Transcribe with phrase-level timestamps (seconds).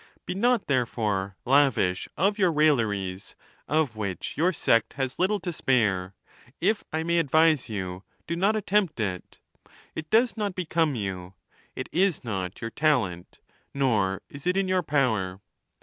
[0.25, 3.35] Be not, therefore, lavish of your railleries,
[3.67, 6.15] of which your sect has little to spare:
[6.59, 9.37] if I may advise you, do not attempt it.
[9.93, 11.35] It does not become you,
[11.75, 13.41] it is not your talent,
[13.75, 15.39] nor is it in your power.